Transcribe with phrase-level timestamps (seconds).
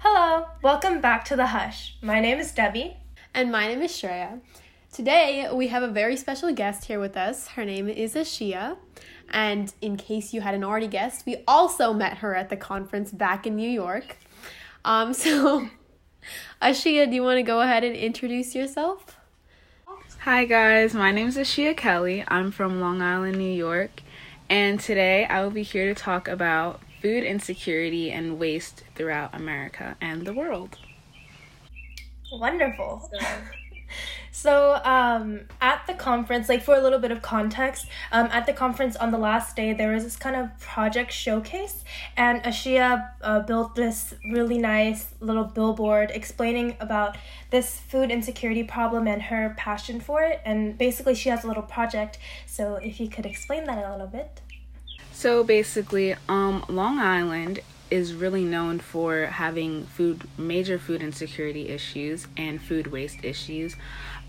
[0.00, 1.96] Hello, welcome back to The Hush.
[2.02, 2.98] My name is Debbie.
[3.32, 4.40] And my name is Shreya.
[4.92, 7.48] Today we have a very special guest here with us.
[7.48, 8.76] Her name is Ashia.
[9.30, 13.46] And in case you hadn't already guessed, we also met her at the conference back
[13.46, 14.18] in New York.
[14.84, 15.70] Um, so,
[16.60, 19.18] Ashia, do you want to go ahead and introduce yourself?
[20.20, 20.92] Hi, guys.
[20.92, 22.22] My name is Ashia Kelly.
[22.28, 24.02] I'm from Long Island, New York.
[24.50, 29.96] And today I will be here to talk about food insecurity and waste throughout America
[30.00, 30.78] and the world.
[32.32, 33.10] Wonderful.
[34.36, 38.52] So, um, at the conference, like for a little bit of context, um, at the
[38.52, 41.84] conference on the last day, there was this kind of project showcase,
[42.18, 47.16] and Ashia uh, built this really nice little billboard explaining about
[47.50, 50.42] this food insecurity problem and her passion for it.
[50.44, 52.18] And basically, she has a little project.
[52.44, 54.42] So, if you could explain that a little bit.
[55.16, 62.26] So basically, um, Long Island is really known for having food major food insecurity issues
[62.36, 63.76] and food waste issues.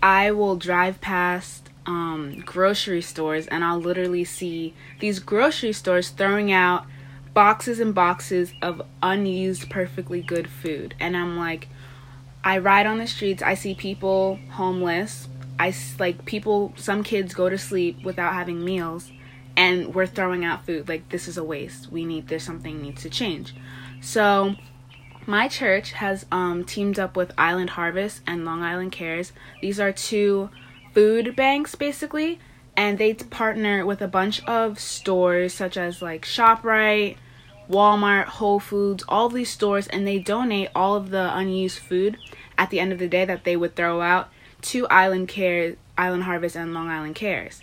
[0.02, 6.50] I will drive past um, grocery stores and I'll literally see these grocery stores throwing
[6.50, 6.86] out
[7.34, 11.68] boxes and boxes of unused perfectly good food and I'm like
[12.42, 15.28] I ride on the streets, I see people homeless.
[15.58, 19.12] I like people some kids go to sleep without having meals
[19.58, 21.90] and we're throwing out food like this is a waste.
[21.90, 23.54] We need there's something needs to change.
[24.00, 24.54] So
[25.26, 29.32] my church has um, teamed up with Island Harvest and Long Island Cares.
[29.60, 30.48] These are two
[30.94, 32.38] food banks basically,
[32.76, 37.16] and they partner with a bunch of stores such as like ShopRite,
[37.68, 42.16] Walmart, Whole Foods, all these stores, and they donate all of the unused food
[42.56, 44.28] at the end of the day that they would throw out
[44.62, 47.60] to Island Care, Island Harvest, and Long Island Cares.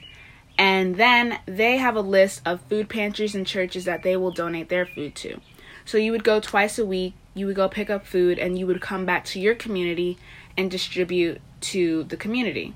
[0.58, 4.70] And then they have a list of food pantries and churches that they will donate
[4.70, 5.42] their food to.
[5.84, 8.66] So you would go twice a week you would go pick up food and you
[8.66, 10.18] would come back to your community
[10.58, 12.74] and distribute to the community.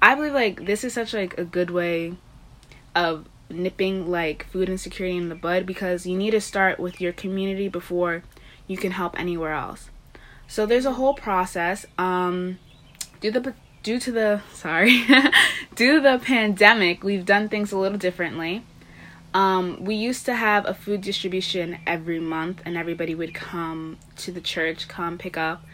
[0.00, 2.14] I believe like this is such like a good way
[2.94, 7.12] of nipping like food insecurity in the bud because you need to start with your
[7.12, 8.22] community before
[8.68, 9.90] you can help anywhere else.
[10.46, 11.84] So there's a whole process.
[11.98, 12.58] Um,
[13.20, 13.54] due the
[13.86, 15.04] due to the sorry,
[15.76, 18.64] due to the pandemic, we've done things a little differently.
[19.32, 24.32] Um, we used to have a food distribution every month, and everybody would come to
[24.32, 25.64] the church, come pick up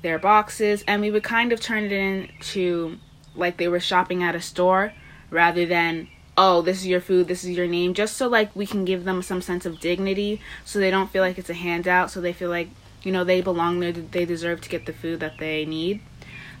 [0.00, 2.96] their boxes, and we would kind of turn it into
[3.34, 4.94] like they were shopping at a store
[5.28, 8.66] rather than oh this is your food this is your name just so like we
[8.66, 12.10] can give them some sense of dignity so they don't feel like it's a handout
[12.10, 12.68] so they feel like
[13.04, 16.00] you know they belong there they deserve to get the food that they need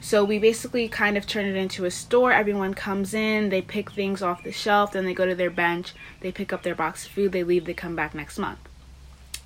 [0.00, 2.32] so we basically kind of turn it into a store.
[2.32, 5.92] Everyone comes in, they pick things off the shelf, then they go to their bench,
[6.20, 8.58] they pick up their box of food, they leave, they come back next month.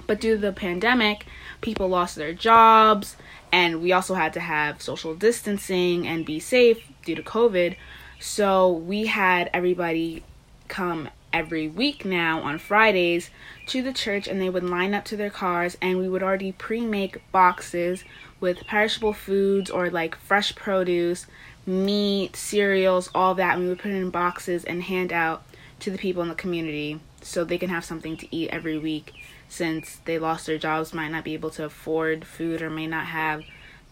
[0.07, 1.27] But due to the pandemic,
[1.61, 3.17] people lost their jobs,
[3.51, 7.77] and we also had to have social distancing and be safe due to COVID.
[8.21, 10.23] So we had everybody
[10.69, 13.29] come every week now on Fridays
[13.67, 16.53] to the church and they would line up to their cars and we would already
[16.53, 18.05] pre-make boxes
[18.41, 21.27] with perishable foods or like fresh produce,
[21.67, 25.45] meat, cereals, all that and we would put it in boxes and hand out
[25.81, 29.13] to the people in the community so they can have something to eat every week
[29.49, 33.07] since they lost their jobs, might not be able to afford food or may not
[33.07, 33.43] have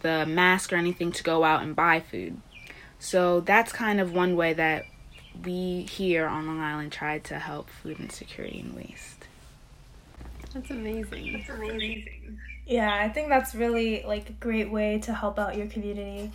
[0.01, 2.37] the mask or anything to go out and buy food.
[2.99, 4.85] So that's kind of one way that
[5.43, 9.27] we here on Long Island tried to help food insecurity and waste.
[10.53, 11.33] That's amazing.
[11.33, 12.39] That's amazing.
[12.65, 16.31] Yeah, I think that's really like a great way to help out your community.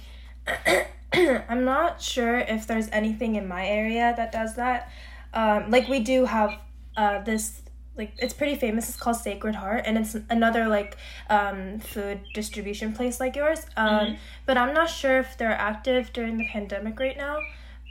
[1.12, 4.90] I'm not sure if there's anything in my area that does that.
[5.32, 6.58] Um, like we do have
[6.96, 7.62] uh, this
[7.96, 8.88] like it's pretty famous.
[8.88, 10.96] It's called Sacred Heart, and it's another like
[11.28, 13.66] um, food distribution place like yours.
[13.76, 14.14] Um, mm-hmm.
[14.46, 17.40] But I'm not sure if they're active during the pandemic right now.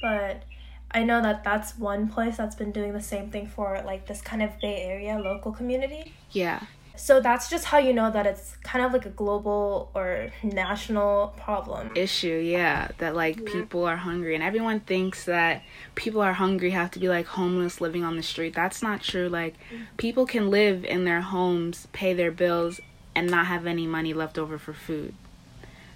[0.01, 0.43] But
[0.91, 4.21] I know that that's one place that's been doing the same thing for like this
[4.21, 6.13] kind of Bay Area local community.
[6.31, 6.61] Yeah.
[6.97, 11.34] So that's just how you know that it's kind of like a global or national
[11.38, 11.91] problem.
[11.96, 12.90] Issue, yeah.
[12.97, 13.52] That like yeah.
[13.52, 15.61] people are hungry and everyone thinks that
[15.96, 18.55] people are hungry have to be like homeless living on the street.
[18.55, 19.29] That's not true.
[19.29, 19.84] Like mm-hmm.
[19.97, 22.82] people can live in their homes, pay their bills
[23.16, 25.14] and not have any money left over for food.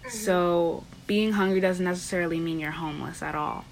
[0.01, 0.09] Mm-hmm.
[0.09, 3.65] So being hungry doesn't necessarily mean you're homeless at all.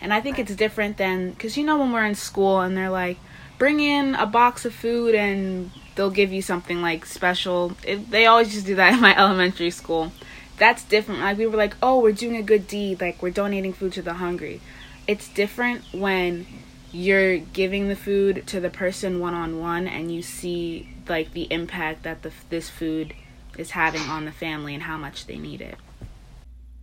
[0.00, 2.90] And I think it's different than because you know when we're in school and they're
[2.90, 3.18] like,
[3.58, 7.72] bring in a box of food and they'll give you something like special.
[7.84, 10.12] It, they always just do that in my elementary school.
[10.56, 11.20] That's different.
[11.20, 13.00] Like we were like, oh, we're doing a good deed.
[13.00, 14.60] Like we're donating food to the hungry.
[15.06, 16.46] It's different when
[16.92, 21.46] you're giving the food to the person one on one and you see like the
[21.52, 23.14] impact that the this food
[23.58, 25.76] is having on the family and how much they need it.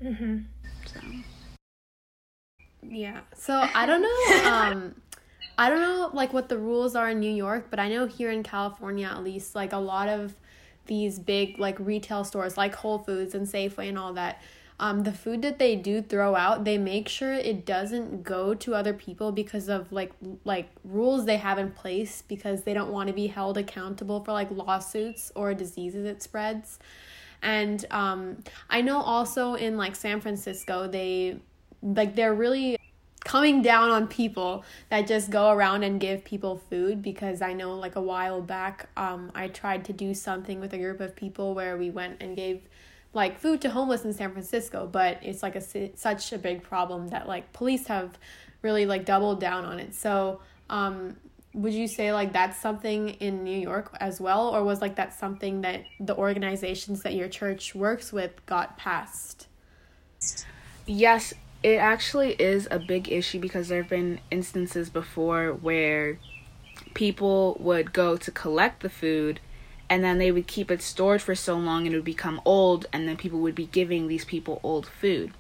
[0.03, 0.37] Mm-hmm.
[0.85, 0.99] So.
[2.83, 3.21] Yeah.
[3.35, 4.49] So I don't know.
[4.49, 4.95] Um,
[5.57, 8.31] I don't know like what the rules are in New York, but I know here
[8.31, 10.35] in California at least, like a lot of
[10.85, 14.41] these big like retail stores like Whole Foods and Safeway and all that.
[14.77, 18.75] Um, the food that they do throw out, they make sure it doesn't go to
[18.75, 20.11] other people because of like
[20.43, 24.33] like rules they have in place because they don't want to be held accountable for
[24.33, 26.79] like lawsuits or diseases it spreads.
[27.41, 31.39] And um, I know also in like San Francisco, they
[31.81, 32.77] like they're really
[33.25, 37.75] coming down on people that just go around and give people food because I know
[37.75, 41.53] like a while back um I tried to do something with a group of people
[41.55, 42.61] where we went and gave
[43.13, 47.09] like food to homeless in San Francisco but it's like a such a big problem
[47.09, 48.17] that like police have
[48.61, 49.93] really like doubled down on it.
[49.95, 50.39] So
[50.69, 51.17] um
[51.55, 55.17] would you say like that's something in New York as well or was like that
[55.17, 59.47] something that the organizations that your church works with got passed?
[60.85, 61.33] Yes,
[61.65, 66.19] it actually is a big issue because there have been instances before where
[66.93, 69.39] people would go to collect the food
[69.89, 72.85] and then they would keep it stored for so long and it would become old
[72.93, 75.33] and then people would be giving these people old food.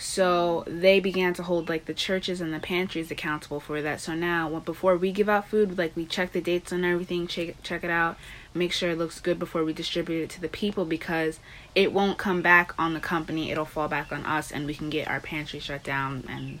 [0.00, 4.00] So they began to hold like the churches and the pantries accountable for that.
[4.00, 7.60] So now, before we give out food, like we check the dates and everything, check
[7.64, 8.16] check it out,
[8.54, 11.40] make sure it looks good before we distribute it to the people because
[11.74, 13.50] it won't come back on the company.
[13.50, 16.60] It'll fall back on us, and we can get our pantry shut down and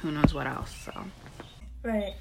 [0.00, 0.74] who knows what else.
[0.86, 1.04] So.
[1.82, 2.14] Right.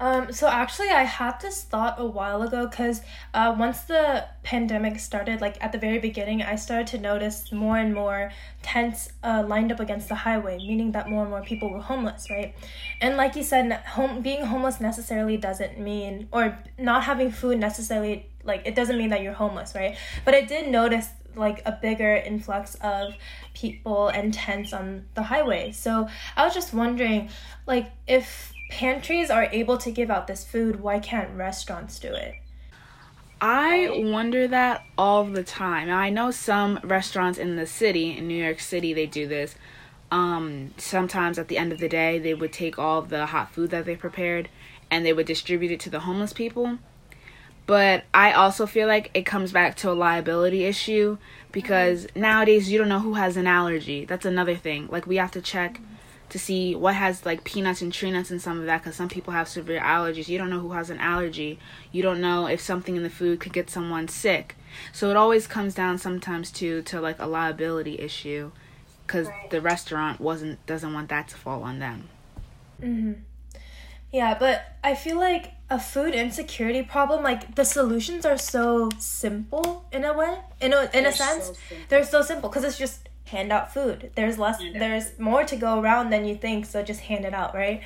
[0.00, 3.02] Um, so actually, I had this thought a while ago because
[3.34, 7.76] uh, once the pandemic started, like at the very beginning, I started to notice more
[7.76, 8.32] and more
[8.62, 12.30] tents uh, lined up against the highway, meaning that more and more people were homeless,
[12.30, 12.54] right?
[13.02, 18.26] And like you said, home being homeless necessarily doesn't mean, or not having food necessarily,
[18.42, 19.98] like it doesn't mean that you're homeless, right?
[20.24, 23.14] But I did notice like a bigger influx of
[23.54, 25.72] people and tents on the highway.
[25.72, 27.28] So I was just wondering,
[27.66, 32.36] like, if pantries are able to give out this food, why can't restaurants do it?
[33.40, 35.90] I wonder that all the time.
[35.90, 39.54] I know some restaurants in the city, in New York City, they do this.
[40.10, 43.70] Um, sometimes at the end of the day, they would take all the hot food
[43.70, 44.48] that they prepared
[44.90, 46.78] and they would distribute it to the homeless people.
[47.66, 51.18] But I also feel like it comes back to a liability issue
[51.52, 54.04] because nowadays you don't know who has an allergy.
[54.04, 54.88] That's another thing.
[54.90, 55.80] Like we have to check
[56.30, 59.08] to see what has like peanuts and tree nuts and some of that because some
[59.08, 60.28] people have severe allergies.
[60.28, 61.58] You don't know who has an allergy.
[61.92, 64.56] You don't know if something in the food could get someone sick.
[64.92, 68.52] So it always comes down sometimes to to like a liability issue
[69.06, 69.50] because right.
[69.50, 72.08] the restaurant wasn't doesn't want that to fall on them.
[72.80, 73.20] Mhm.
[74.12, 79.84] Yeah, but I feel like a food insecurity problem, like the solutions are so simple
[79.92, 80.38] in a way.
[80.60, 81.54] In a in they're a sense, so
[81.88, 84.10] they're so simple because it's just hand out food.
[84.14, 87.54] There's less there's more to go around than you think, so just hand it out,
[87.54, 87.82] right?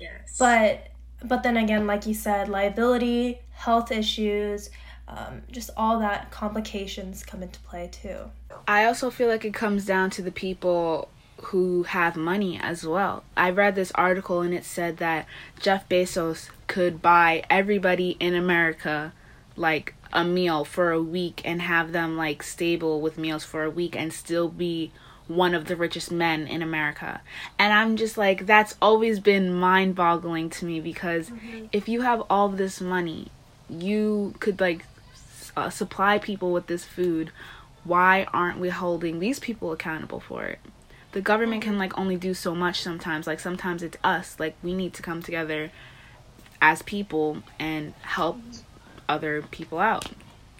[0.00, 0.36] Yes.
[0.38, 0.88] But
[1.22, 4.70] but then again, like you said, liability, health issues,
[5.08, 8.18] um, just all that complications come into play too.
[8.68, 11.08] I also feel like it comes down to the people
[11.42, 13.24] who have money as well.
[13.36, 15.26] I read this article and it said that
[15.60, 19.12] Jeff Bezos could buy everybody in America
[19.56, 23.70] like a meal for a week and have them like stable with meals for a
[23.70, 24.92] week and still be
[25.26, 27.20] one of the richest men in America.
[27.58, 31.66] And I'm just like that's always been mind-boggling to me because mm-hmm.
[31.72, 33.28] if you have all this money,
[33.68, 34.84] you could like
[35.56, 37.30] uh, supply people with this food.
[37.82, 40.60] Why aren't we holding these people accountable for it?
[41.12, 43.26] The government can like only do so much sometimes.
[43.26, 44.38] Like sometimes it's us.
[44.38, 45.70] Like we need to come together
[46.60, 48.38] as people and help
[49.08, 50.10] other people out.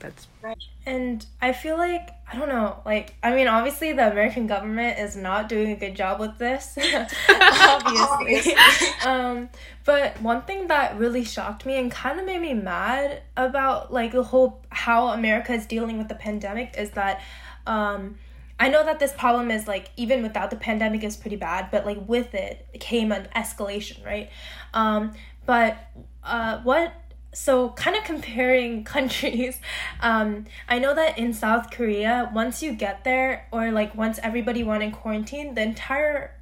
[0.04, 0.58] That's right.
[0.84, 5.16] And I feel like I don't know, like I mean obviously the American government is
[5.16, 6.76] not doing a good job with this.
[7.28, 8.54] obviously.
[9.06, 9.48] um
[9.84, 14.12] but one thing that really shocked me and kind of made me mad about like
[14.12, 17.22] the whole how America is dealing with the pandemic is that
[17.66, 18.16] um
[18.60, 21.84] I know that this problem is like even without the pandemic is pretty bad, but
[21.84, 24.30] like with it came an escalation, right?
[24.72, 25.12] Um,
[25.44, 25.76] but
[26.22, 26.92] uh, what
[27.34, 29.60] so kind of comparing countries
[30.00, 34.62] um, i know that in south korea once you get there or like once everybody
[34.62, 36.34] went in quarantine the entire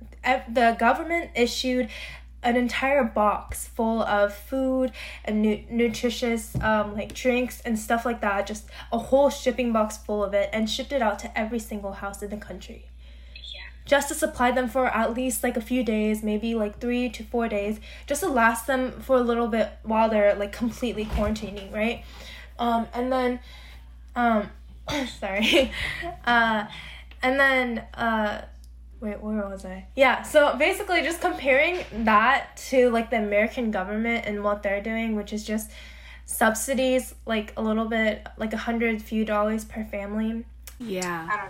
[0.48, 1.88] the government issued
[2.44, 4.90] an entire box full of food
[5.24, 9.96] and nu- nutritious um, like drinks and stuff like that just a whole shipping box
[9.96, 12.86] full of it and shipped it out to every single house in the country
[13.84, 17.24] just to supply them for at least like a few days, maybe like three to
[17.24, 21.72] four days, just to last them for a little bit while they're like completely quarantining,
[21.72, 22.04] right?
[22.58, 23.40] Um, and then,
[24.14, 24.50] um,
[25.18, 25.72] sorry.
[26.24, 26.66] Uh,
[27.22, 28.42] and then, uh,
[29.00, 29.86] wait, where was I?
[29.96, 35.16] Yeah, so basically just comparing that to like the American government and what they're doing,
[35.16, 35.70] which is just
[36.24, 40.44] subsidies like a little bit, like a hundred few dollars per family.
[40.78, 41.48] Yeah.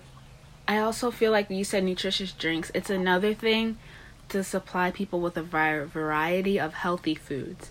[0.66, 2.70] I also feel like you said nutritious drinks.
[2.74, 3.78] It's another thing
[4.28, 7.70] to supply people with a variety of healthy foods.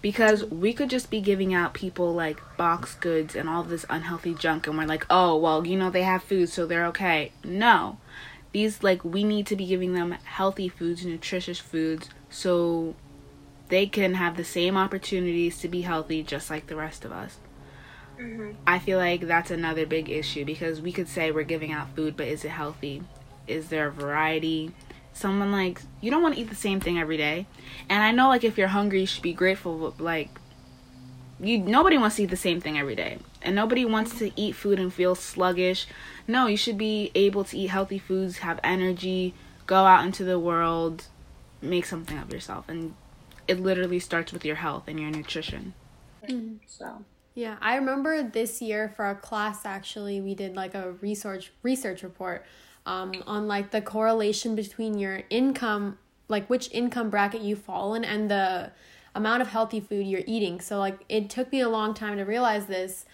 [0.00, 4.34] Because we could just be giving out people like box goods and all this unhealthy
[4.34, 7.32] junk and we're like oh well you know they have food so they're okay.
[7.44, 7.98] No.
[8.52, 12.94] These like we need to be giving them healthy foods nutritious foods so
[13.68, 17.38] they can have the same opportunities to be healthy just like the rest of us
[18.18, 18.50] mm-hmm.
[18.66, 22.16] i feel like that's another big issue because we could say we're giving out food
[22.16, 23.02] but is it healthy?
[23.46, 24.72] Is there a variety?
[25.12, 27.46] Someone like you don't want to eat the same thing every day.
[27.88, 30.30] And i know like if you're hungry you should be grateful but like
[31.40, 33.18] you nobody wants to eat the same thing every day.
[33.40, 35.86] And nobody wants to eat food and feel sluggish.
[36.26, 39.34] No you should be able to eat healthy foods have energy
[39.66, 41.06] go out into the world
[41.60, 42.68] make something of yourself.
[42.68, 42.94] And
[43.46, 45.74] it literally starts with your health and your nutrition.
[46.28, 46.56] Mm-hmm.
[46.66, 47.04] so
[47.38, 52.02] yeah i remember this year for our class actually we did like a research research
[52.02, 52.44] report
[52.88, 58.02] um, on like the correlation between your income, like which income bracket you fall in,
[58.02, 58.72] and the
[59.14, 60.58] amount of healthy food you're eating.
[60.60, 63.04] So like it took me a long time to realize this,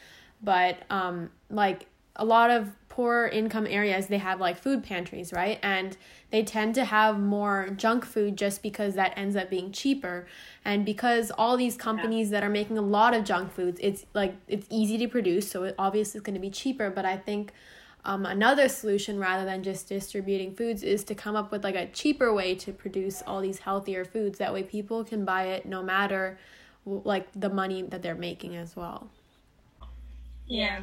[0.41, 5.59] but um, like a lot of poor income areas they have like food pantries right?
[5.65, 5.97] And
[6.31, 10.27] they tend to have more junk food just because that ends up being cheaper.
[10.65, 12.39] And because all these companies yeah.
[12.39, 15.65] that are making a lot of junk foods it's like it's easy to produce so
[15.65, 16.89] it obviously is going to be cheaper.
[16.89, 17.53] But i think
[18.05, 21.87] um, another solution rather than just distributing foods is to come up with like a
[21.87, 24.39] cheaper way to produce all these healthier foods.
[24.39, 26.39] That way people can buy it no matter
[26.87, 29.09] like the money that they're making as well.
[30.47, 30.83] Yeah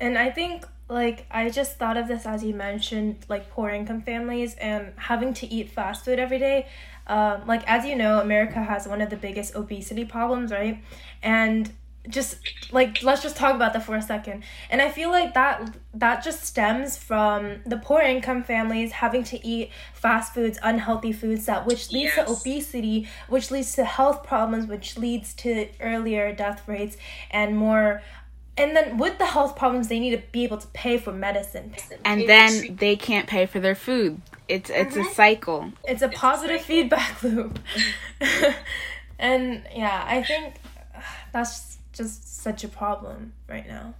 [0.00, 4.02] and i think like i just thought of this as you mentioned like poor income
[4.02, 6.66] families and having to eat fast food every day.
[7.06, 10.82] Um, like as you know america has one of the biggest obesity problems right?
[11.22, 11.72] And
[12.08, 12.38] just
[12.72, 14.42] like let's just talk about that for a second.
[14.70, 19.46] And i feel like that that just stems from the poor income families having to
[19.46, 22.26] eat fast foods unhealthy foods that which leads yes.
[22.26, 26.96] to obesity which leads to health problems which leads to earlier death rates
[27.30, 28.02] and more
[28.60, 31.74] and then with the health problems they need to be able to pay for medicine.
[32.04, 34.20] And then they can't pay for their food.
[34.48, 35.08] It's it's mm-hmm.
[35.08, 35.72] a cycle.
[35.84, 37.58] It's a it's positive a feedback loop.
[39.22, 40.54] And yeah i think
[41.30, 43.94] that's just such a problem right now.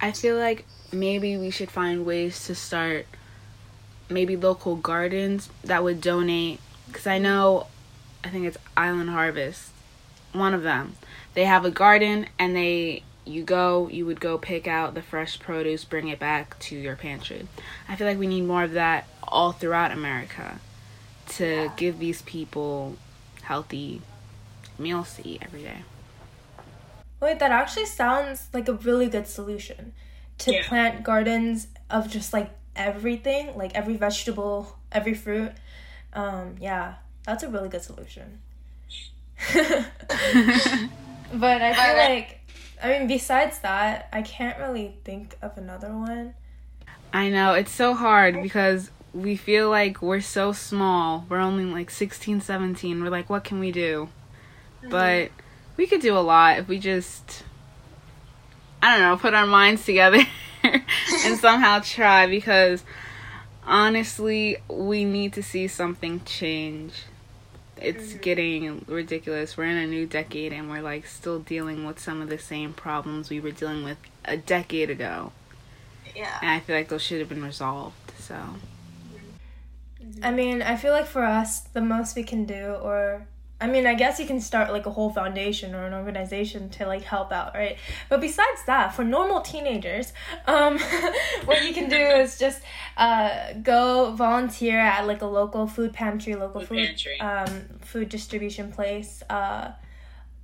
[0.00, 3.06] I feel like maybe we should find ways to start
[4.10, 6.60] maybe local gardens that would donate.
[6.86, 7.68] Because I know
[8.22, 9.70] I think it's Island Harvest,
[10.34, 10.96] one of them.
[11.34, 15.38] They have a garden and they you go you would go pick out the fresh
[15.38, 17.46] produce, bring it back to your pantry.
[17.88, 20.60] I feel like we need more of that all throughout America
[21.26, 21.72] to yeah.
[21.76, 22.96] give these people
[23.42, 24.02] healthy
[24.78, 25.78] meals to eat every day.
[27.20, 29.92] Wait, that actually sounds like a really good solution
[30.38, 30.68] to yeah.
[30.68, 35.52] plant gardens of just like everything, like every vegetable, every fruit.
[36.12, 38.40] Um, yeah, that's a really good solution.
[39.54, 42.40] but I feel like,
[42.82, 46.34] I mean, besides that, I can't really think of another one.
[47.12, 51.24] I know, it's so hard because we feel like we're so small.
[51.28, 53.02] We're only like 16, 17.
[53.02, 54.08] We're like, what can we do?
[54.80, 54.90] Mm-hmm.
[54.90, 55.30] But
[55.76, 57.44] we could do a lot if we just
[58.84, 60.18] I don't know, put our minds together
[60.62, 62.84] and somehow try because
[63.66, 66.92] honestly, we need to see something change.
[67.80, 68.20] It's mm-hmm.
[68.20, 69.56] getting ridiculous.
[69.56, 72.72] We're in a new decade and we're like still dealing with some of the same
[72.72, 75.32] problems we were dealing with a decade ago.
[76.14, 76.38] Yeah.
[76.40, 78.12] And I feel like those should have been resolved.
[78.18, 78.36] So
[80.22, 83.26] I mean, I feel like for us, the most we can do, or
[83.64, 86.86] I mean, I guess you can start like a whole foundation or an organization to
[86.86, 87.78] like help out, right?
[88.10, 90.12] But besides that, for normal teenagers,
[90.46, 90.78] um,
[91.46, 92.60] what you can do is just
[92.98, 97.20] uh, go volunteer at like a local food pantry, local food, food.
[97.20, 99.22] Um, food distribution place.
[99.30, 99.72] Uh,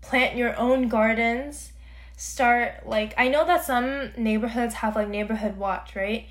[0.01, 1.73] plant your own gardens.
[2.17, 6.27] Start like I know that some neighborhoods have like neighborhood watch, right?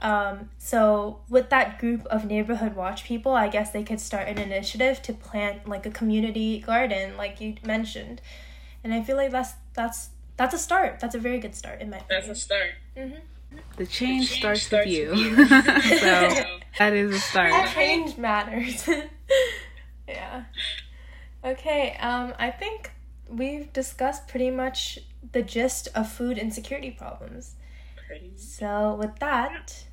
[0.00, 4.38] Um, so with that group of neighborhood watch people, I guess they could start an
[4.38, 8.20] initiative to plant like a community garden, like you mentioned,
[8.84, 11.00] and I feel like that's that's that's a start.
[11.00, 11.98] That's a very good start in my.
[11.98, 12.26] Opinion.
[12.26, 12.70] That's a start.
[12.96, 13.18] Mm-hmm.
[13.50, 15.10] The change, the change starts, starts, with you.
[15.10, 15.46] With you.
[15.98, 16.44] so
[16.78, 17.70] that is a start.
[17.70, 18.88] change matters.
[20.08, 20.44] yeah.
[21.42, 21.96] Okay.
[22.00, 22.90] Um, I think
[23.28, 24.98] we've discussed pretty much
[25.32, 27.54] the gist of food insecurity problems.
[28.36, 29.84] So, with that,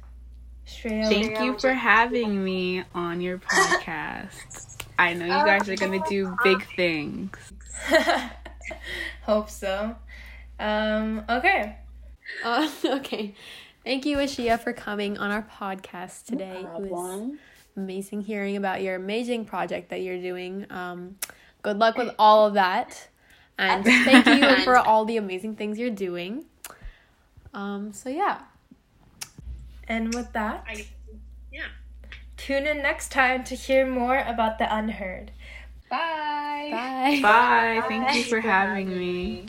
[0.67, 4.77] Shreya, Thank you for having me on your podcast.
[4.98, 7.38] I know you guys are going to do big things.
[9.24, 9.96] hope so.
[10.60, 11.77] Um, okay.
[12.43, 13.36] Uh, okay.
[13.84, 16.65] Thank you, Ashia, for coming on our podcast today.
[16.77, 17.32] It was
[17.75, 20.65] amazing hearing about your amazing project that you're doing.
[20.70, 21.17] Um,
[21.62, 23.10] good luck with all of that.
[23.58, 26.46] And thank you for all the amazing things you're doing.
[27.53, 28.39] Um, so, yeah.
[29.88, 30.86] And with that, I,
[31.51, 31.65] yeah.
[32.38, 35.31] tune in next time to hear more about the unheard.
[35.89, 36.69] Bye.
[36.72, 37.19] Bye.
[37.22, 37.83] Bye.
[37.88, 39.41] Thank you for having me.